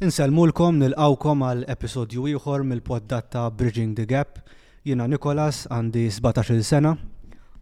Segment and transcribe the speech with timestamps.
[0.00, 4.38] Inselmulkom nil-għawkom għal episodju ieħor mill-poddat ta' Bridging the Gap.
[4.82, 6.94] Jina Nikolas għandi 17 sena.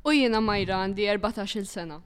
[0.06, 1.96] U jina Majra għandi 14 sena.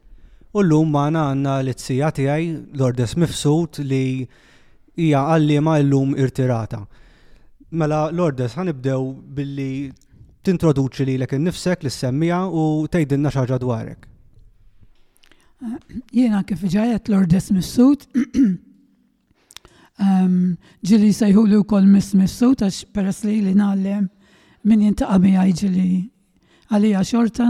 [0.57, 2.49] U l-lum maħna għanna l-tzija tijaj,
[2.81, 4.25] Lordes Mifsud, li
[5.05, 6.81] hija għallima l-lum irtirata.
[7.77, 9.07] Mela, Lordes, ħanibdew
[9.37, 9.71] billi
[10.49, 14.09] tintroduċi li l ekin nifsek l-semmija u tejdinna xaġa dwarek.
[16.23, 18.09] Jena kif ġajet Lordes Mifsud,
[20.03, 20.59] Ehm,
[20.89, 24.07] ġili sejħulu kol missu taċ peress li li nallem
[24.71, 26.01] min jintaqami għaj ġili
[26.75, 27.47] għalija xorta,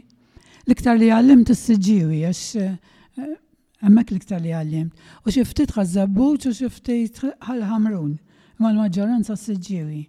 [0.66, 4.90] L-iktar li għallim t-sġiwi, għax għemmek eh, l-iktar li għallim.
[5.26, 8.14] U xifti għazzabbuċ u xiftit għal-ħamrun,
[8.62, 10.04] ma l-maġġoranza s-sġiwi.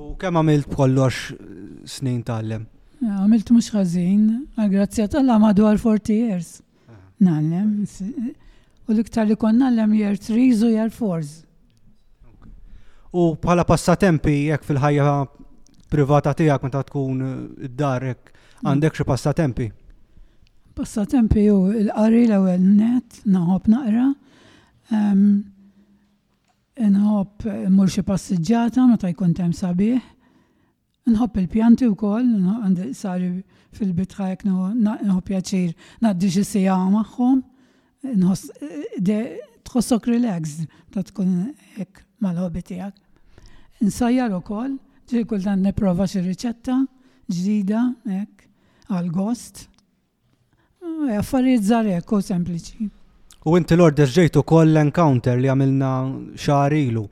[0.00, 1.34] U kemm għamilt kollox
[1.96, 2.64] snin tal-lem?
[3.04, 4.22] Għamilt mux għazin,
[4.56, 6.52] għal-grazzja tal-la madwar 40 years.
[6.88, 6.94] Ah.
[7.20, 7.72] Nallem,
[8.86, 11.42] u l-iktar li kon nallem year 3 u year fours.
[13.14, 15.10] U bħala passatempi, jek fil-ħajja
[15.92, 17.34] privata tijak meta tkun eh,
[17.68, 18.64] id-dar, mm.
[18.66, 19.68] għandek xie passatempi?
[20.74, 24.08] Passatempi u l-qari l-ewel net, naħob naqra,
[26.88, 30.00] nħob eh, mur xie ma meta jkun tem sabiħ,
[31.06, 32.30] Nħobb il-pjanti u koll,
[32.96, 33.26] sari
[33.76, 37.42] fil bitħa jek nħobb jaċir naddi xie sija maħħom,
[39.04, 41.34] tħossok relaxed ta' tkun
[41.76, 42.96] jek mal-hobby tijak.
[43.84, 44.78] Nsajjar u koll,
[45.12, 46.78] ġi kultan neprofa xie riċetta
[47.28, 48.48] ġdida, jek,
[48.88, 49.66] għal-gost.
[51.10, 52.88] E, affarijiet zarek u sempliċi.
[53.44, 55.92] U inti l-order ġejtu koll l-encounter li għamilna
[56.40, 56.88] xarilu.
[56.88, 57.06] ilu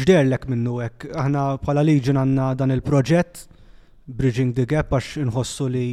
[0.00, 1.06] ġderlek minnu hekk.
[1.18, 3.42] Aħna bħala liġin għandna dan il-proġett
[4.08, 5.86] Bridging the Gap għax inħossu li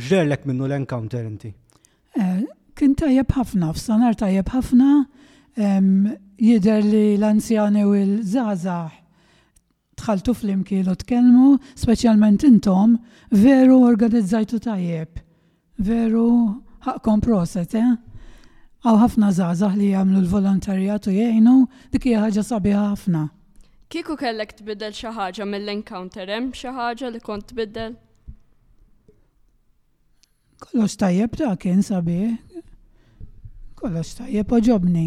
[0.00, 1.52] Ġderlek minnu l-encounter inti?
[2.16, 2.40] Eh,
[2.78, 4.92] kien tajjeb ħafna, f'sanar tajjeb ħafna
[6.40, 8.96] jider li l-anzjani u l-żgħażagħ
[10.00, 12.94] tħaltu fl u tkellmu, speċjalment intom,
[13.36, 15.20] veru organizzajtu tajjeb.
[15.76, 17.98] Veru ħakkom proset, eh?
[18.80, 21.54] Għaw ħafna zazah li jagħmlu l-volontarjat u jgħinu,
[21.92, 23.24] dik hija ħaġa sabiħa ħafna.
[23.92, 27.98] Kiku kellek tbiddel xi ħaġa mill-encounter hemm xi ħaġa li kont tbiddel?
[30.60, 32.18] Kollox tajjeb ta' kien sabi.
[33.80, 35.06] Kollox tajjeb oġobni.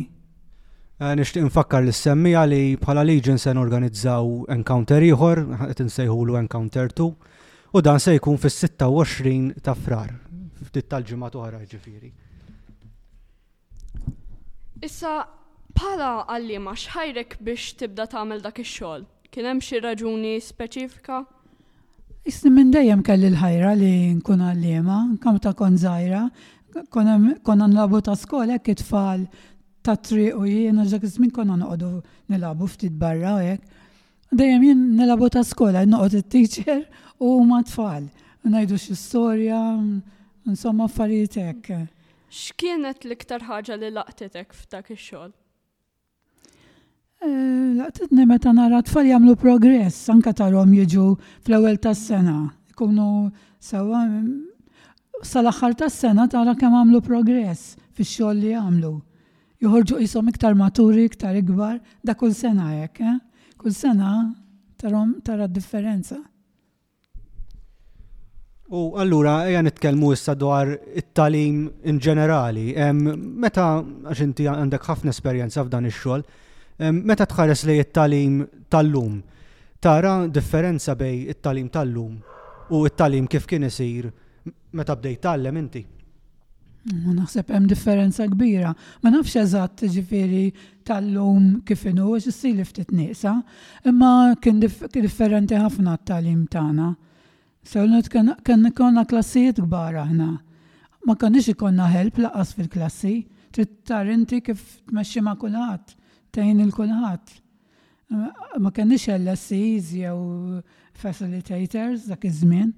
[1.02, 6.94] Eh, Nishtiq nfakkar l semmi li bħala Legion se organizzaw encounter ieħor, qed insejħulu encounter
[6.94, 7.14] 2,
[7.74, 10.23] u dan se jkun fis-26 ta' frar
[10.64, 12.12] ftit tal-ġimgħat oħra ġifieri.
[14.84, 15.14] Issa
[15.78, 19.06] bħala għalliema xħajrek biex tibda tagħmel dak ix-xogħol?
[19.34, 21.22] Kien hemm xi raġuni speċifika?
[22.30, 26.26] Issi minn dejjem kelli l-ħajra li nkun għallima, kam ta' kon żgħira,
[26.92, 29.28] konna nlabu ta' skola it tfal
[29.84, 31.92] ta' triq u jien, ġak żmien konna noqogħdu
[32.34, 33.58] nilabu ftit barra u
[34.34, 36.80] Dejjem jien nilabu ta' skola, noqgħod it teacher
[37.22, 38.08] u ma' tfal.
[38.44, 39.60] Najdu xi storja,
[40.46, 41.70] Insomma, affarijiet hekk.
[42.34, 45.30] X'kienet l-iktar ħaġa li laqtetek f'dak ix-xogħol?
[47.24, 51.06] Eh, Laqtitni meta nara tfal jagħmlu progress anke tarhom jiġu
[51.46, 52.36] fl-ewwel tas-sena.
[52.74, 53.08] Ikunu
[53.64, 54.02] sewwa
[55.24, 58.94] sal-aħħar tas-sena tara kemm għamlu progress fix-xogħol li għamlu.
[59.64, 63.18] Joħorġu qishom iktar maturi, iktar ikbar, da kull sena hekk, eh?
[63.62, 64.12] Kull sena
[64.76, 66.20] tarhom tara differenza.
[66.20, 66.20] differenza
[68.72, 72.70] U allura, eja nitkellmu issa dwar it-talim in ġenerali.
[73.16, 76.24] Meta, għax inti għandek ħafna esperjenza f'dan ix-xogħol,
[77.04, 78.38] meta tħares li it-talim
[78.72, 79.18] tal-lum,
[79.84, 82.16] tara differenza bej it-talim tal-lum
[82.72, 84.08] u it-talim kif kien isir
[84.72, 85.84] meta bdejt tallem inti.
[87.04, 88.72] Ma naħseb hemm differenza kbira.
[89.04, 90.48] Ma nafx eżatt ġifieri
[90.88, 93.38] tal-lum kif inhu għax issir ftit nieqsa,
[93.88, 96.94] imma kien differenti ħafna t-talim tagħna.
[97.64, 100.26] Sewnet kien ikonna klassijiet kbar aħna.
[101.08, 103.14] Ma kanix ikonna help laqas fil-klassi,
[103.56, 104.62] trid tar inti kif
[104.92, 105.96] tmexxi ma' kulħadd,
[106.36, 107.34] tgħin il-kulħadd.
[108.60, 110.60] Ma kienx LSEs jew
[111.00, 112.74] facilitators dak iż-żmien.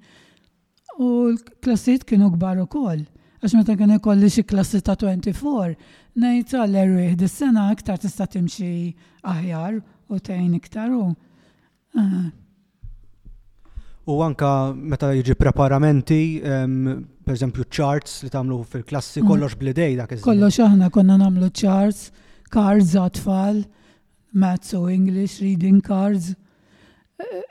[1.02, 3.02] U l-klassijiet kienu kbar ukoll.
[3.42, 5.74] Għax meta kien ikolli xi klassi ta' 24,
[6.16, 8.72] ngħid għal erwieħ dis-sena aktar tista' timxi
[9.34, 10.94] aħjar u tgħin iktar
[14.06, 19.26] U anka meta jiġi preparamenti, per eżempju charts li tagħmlu fil-klassi mm.
[19.26, 22.12] kollox bl-idej dak iż Kollox aħna konna nagħmlu charts,
[22.54, 26.36] cards għatfall, tfal maths u English, reading cards.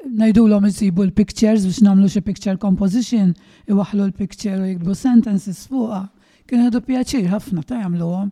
[0.07, 3.35] Najdulhom isibu l-pictures biex nagħmlu xi picture composition,
[3.67, 6.05] iwaħlu l-picture u jikbu sentences fuqha.
[6.47, 8.31] Kien għadu pjaċir ħafna ta' jagħmluhom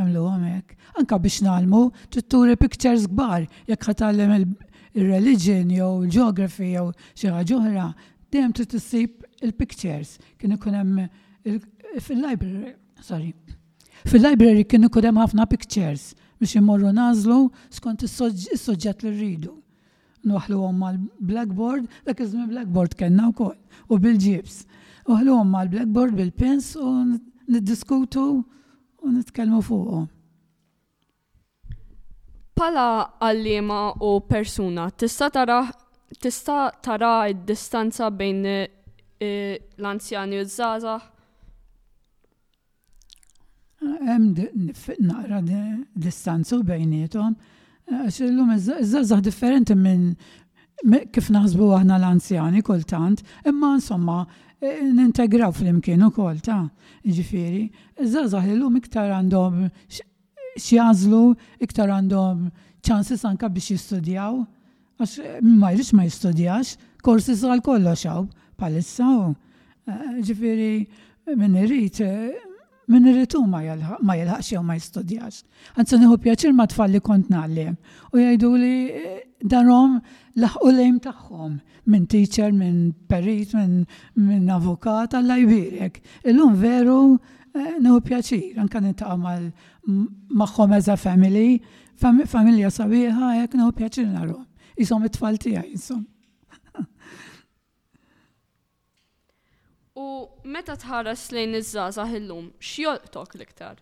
[0.00, 0.78] jagħmluhom hekk.
[1.02, 1.84] Anka biex nagħmlu,
[2.24, 4.50] turi pictures kbar jekk ħatallem il-
[4.94, 7.84] il-religion jew il-geography jew xi ħaġa oħra,
[8.32, 10.98] dejjem trid tissib il-pictures kien ikun hemm
[12.04, 12.72] fil-library,
[13.02, 13.32] sorry.
[14.06, 16.10] Fil-library kien ikun hemm ħafna pictures
[16.40, 17.38] biex imorru nażlu
[17.78, 19.54] skont is-soġġett li rridu.
[20.26, 23.54] Noħlu għom mal-blackboard, dak iżmi blackboard kellna wkoll
[23.88, 24.62] u bil-ġibs.
[25.08, 26.90] Uħlu għom mal-blackboard bil-pens u
[27.50, 28.26] niddiskutu
[29.00, 30.08] u nitkellmu fuqhom.
[32.60, 35.62] Pala għallima u persuna, tista tara
[36.20, 40.96] tista tara id-distanza bejn eh, l-anzjani u z-zaza?
[43.80, 44.26] Għem
[45.08, 45.40] naqra
[46.04, 47.32] distanzu bejnietom,
[47.88, 50.04] eh, xillum illum iż differenti minn
[51.16, 54.18] kif naħsbu aħna l-anzjani kultant, imma insomma
[54.60, 56.66] eh, nintegraw fl-imkien kol ta'
[57.08, 59.64] z iż l illum iktar għandhom
[60.58, 62.48] xjażlu iktar għandhom
[62.86, 64.42] ċansis anka biex jistudjaw,
[65.00, 66.74] għax mm, ma jrix ma jistudjax,
[67.04, 68.26] korsi għal kollo xaw,
[68.58, 72.00] palissa u eh, ġifiri minn irrit
[72.90, 73.06] minn
[73.46, 75.44] ma jelħax jew ma jistudjax.
[75.78, 77.68] Għanzu nħu pjaċir ma tfalli kont nalli
[78.12, 80.00] U jajdu li eh, darom
[80.40, 81.58] laħqu lejm taħħom
[81.90, 83.54] minn teacher, minn perit,
[84.16, 86.00] minn avukat, għallaj birek.
[86.28, 89.16] Illum veru eh, nħu pjaċir, anka nittaqa
[89.86, 91.60] magħhom eża family,
[91.98, 94.46] familja sabiħa, jek naw pjaċin narhom.
[94.76, 95.94] Jisom it-tfal tiegħi
[100.00, 100.06] U
[100.48, 103.80] meta tħares lejn iż żaza illum, x'joltok l-iktar?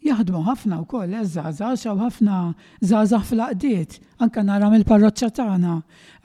[0.00, 2.38] jaħdmu ħafna u koll, eż-żaza, xaw ħafna
[2.82, 5.74] zaza fl qdiet anka nara mill parroċċa tagħna,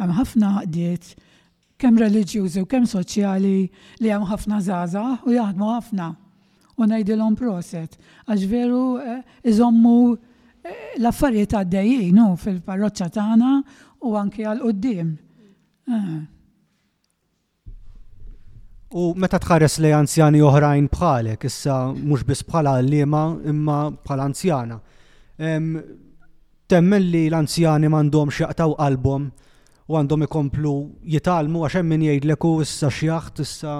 [0.01, 1.15] hemm ħafna qdiet
[1.81, 3.55] kemm reliġjużi u kemm soċjali
[4.01, 6.09] li hemm ħafna zaza u jaħdmu ħafna.
[6.75, 7.93] U ngħidilhom proset
[8.27, 13.51] għax veru eh, iżommu eh, l-affarijiet għaddejjin fil-parroċċa tagħna
[14.03, 15.13] u anke għal qudiem.
[15.87, 16.17] Eh.
[18.95, 24.77] U meta tħares li anzjani oħrajn bħalek, issa mhux biss bħala liema imma bħala anzjana.
[26.71, 29.29] Temmen li l-anzjani m'għandhom xaqtaw qalbhom
[29.85, 30.71] u għandhom ikomplu
[31.13, 33.73] jitalmu għax hemm min jgħidlek u issa xjaħt issa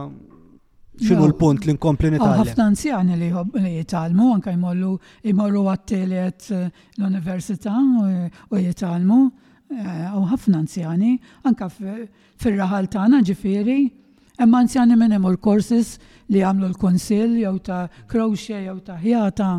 [1.02, 2.44] x'inhu l-punt li nkompli ah, nitalmu.
[2.44, 3.32] Ħafna anzjani li
[3.80, 4.92] jitalmu anke jmollu
[5.32, 6.70] jmorru għat-tielet eh,
[7.02, 7.74] l-università
[8.06, 11.16] eh, u jitalmu eh, u ħafna anzjani
[11.50, 11.70] anke
[12.44, 13.80] fir-raħal tagħna ġifieri.
[14.40, 15.98] hemm anzjani minn hemm kursis
[16.30, 19.50] li għamlu l kunsill jew ta' krowxe jew ta' ħjata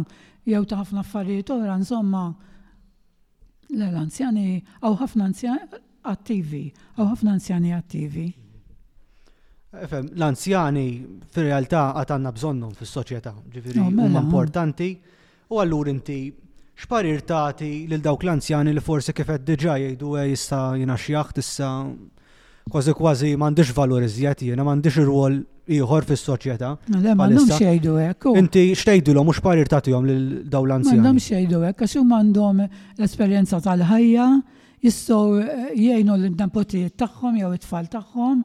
[0.44, 2.28] jew ta' ħafna affarijiet oħra insomma
[3.72, 6.66] l-anzjani, għaw ħafna anzjani, attivi,
[6.96, 8.26] u ħafna anzjani attivi.
[9.76, 10.84] l-anzjani
[11.34, 14.06] fil-realtà għatanna bżonnum fis soċieta ġifiri, mela.
[14.06, 14.86] huma importanti,
[15.52, 16.18] u għallur inti
[16.80, 21.70] xparir tati lil dawk l-anzjani li forsi kifet diġa jgħidu eh, jista jina xieħ issa
[22.72, 25.36] kważi kważi mandiġ valur iżjed jiena mandiġ ir-rwol
[25.68, 26.70] ieħor fis-soċjetà.
[26.96, 28.32] M'għandhomx jgħidu hekk.
[28.40, 30.98] Inti x'tgħidulhom u x'parir tagħtihom lil dawn l-anzjani.
[30.98, 32.64] M'għandhomx jgħidu hekk għax huma għandhom
[32.96, 34.30] l-esperjenza tal-ħajja,
[34.86, 38.42] jistow eh, jgħinu l-dampotijiet tagħhom jew it-tfal tagħhom.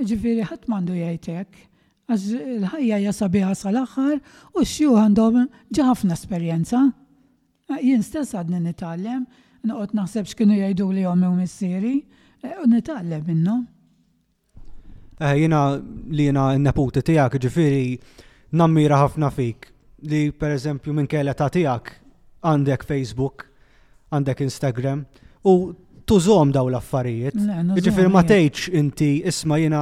[0.00, 1.64] ġifiri ħadd m'għandu jgħid hekk.
[2.06, 2.26] Għax
[2.56, 3.12] l-ħajja hija
[3.58, 4.20] sal axar
[4.54, 5.38] u xju għandhom
[5.74, 6.82] ġafna ħafna esperjenza.
[7.70, 9.26] Eh, jien stess għadni nitallem
[9.66, 13.64] noqgħod naħseb kienu jgħidu li jom u eh, u nitgħallem minnhom.
[15.18, 15.60] Jiena
[16.12, 17.86] li jena n-naputi tiegħek ġifiri
[18.56, 19.72] nammira ħafna fik
[20.06, 21.92] li per eżempju minn kella ta' tiegħek
[22.46, 23.45] għandek Facebook
[24.14, 25.02] għandek Instagram
[25.46, 25.54] u
[26.06, 27.36] tużom daw l-affarijiet.
[27.82, 29.80] Ġifir ma tgħidx inti isma' jena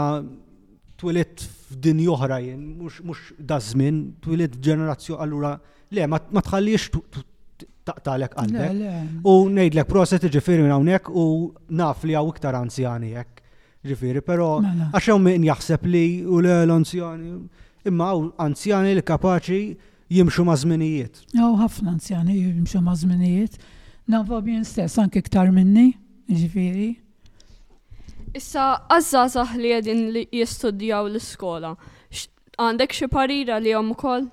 [1.00, 1.42] twilit
[1.74, 5.54] f'din joħra jen, mhux dażmin, twilit f'ġenerazzjoni allura
[5.94, 6.90] le ma tħallix
[7.84, 8.82] taqtalek għandek.
[9.28, 11.26] U ngħidlek proset ġifir minn hawnhekk u
[11.76, 13.40] naf li hawn iktar anzjani hekk.
[13.84, 14.62] Ġifieri, però
[14.94, 17.34] għax hemm min jaħseb li u l-anzjani
[17.84, 19.58] imma għaw anzjani li kapaċi
[20.16, 21.18] jimxu ma' żminijiet.
[21.36, 23.60] ħafna anzjani jimxu ma' żminijiet.
[24.08, 25.86] Nava bjen stess, anki ktar minni,
[26.28, 26.90] ġifiri.
[28.36, 31.70] Issa, għazza li għedin li jistudjaw l-skola.
[32.60, 34.26] Għandek xie parira li għom kol?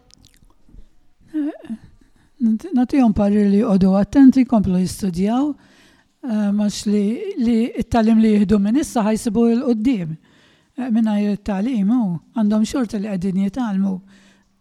[1.31, 7.05] għom eh, parir li għodu attenti, komplu jistudjaw, eh, max li
[7.39, 10.17] il-talim li jihdu minn issa ħajsibu l-qoddim.
[10.75, 13.95] Eh, Minna il-talim għandhom xorta li għedin jitalmu.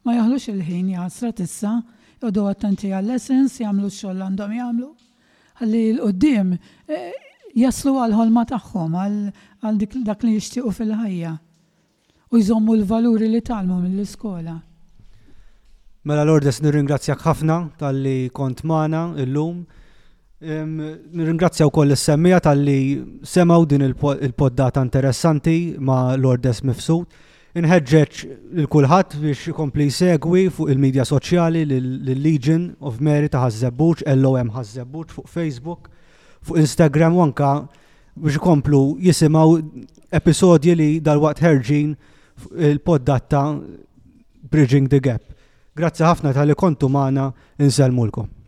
[0.06, 1.74] Ma jahlux il-ħin jgħasra tissa.
[1.80, 1.80] issa
[2.22, 4.88] jodu attenti għall-essens, jamlu xoll għandhom jamlu,
[5.60, 7.12] għalli l-qoddim eh,
[7.58, 11.32] jaslu għal-ħolma taħħom, għal dak li jishtiqu fil-ħajja
[12.30, 14.58] u jżommu l-valuri li talmu mill-iskola.
[16.08, 19.58] Mela Lordes, nirringrazzjak ħafna tal-li kont mana illum.
[20.40, 22.76] Nirringrazzja u koll is-semmija tal-li
[23.28, 27.08] semaw din il-poddata interessanti ma' Lordes Mifsud.
[27.50, 28.26] Inħedġeċ
[28.62, 35.26] l-kulħat biex kompli segwi fuq il-medja soċjali l-Legion of Merit ta' Ħazzebbuċ, LOM Ħazzebbuċ fuq
[35.32, 35.88] Facebook,
[36.46, 37.50] fuq Instagram u anka
[38.14, 39.58] biex komplu jisimaw
[40.14, 41.92] episodji li dal-waqt ħerġin
[42.54, 43.46] il-poddatta
[44.50, 45.24] Bridging the Gap.
[45.74, 47.32] Grazzi ħafna tal-li kontu maħna
[47.66, 48.38] inselmulkom.